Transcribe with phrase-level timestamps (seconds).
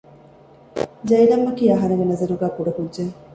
[1.09, 3.13] ޖައިލަމްއަކީ އަހަރެންގެ ނަޒަރުގައި ކުޑަކުއްޖެެއް